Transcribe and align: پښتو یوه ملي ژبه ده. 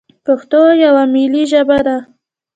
پښتو 0.25 0.61
یوه 0.83 1.03
ملي 1.13 1.43
ژبه 1.51 1.79
ده. 1.87 1.97